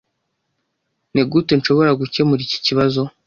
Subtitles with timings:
[1.11, 3.01] Nigute nshobora gukemura iki kibazo?